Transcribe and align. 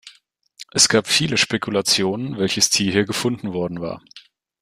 Es 0.71 0.89
gab 0.89 1.05
viele 1.05 1.37
Spekulationen, 1.37 2.39
welches 2.39 2.71
Tier 2.71 2.91
hier 2.91 3.05
gefunden 3.05 3.53
worden 3.53 3.81
war. 3.81 4.01